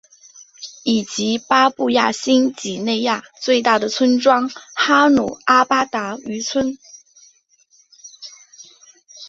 [0.83, 6.75] 以及巴布亚新几内亚最大的村庄哈努阿巴达渔村。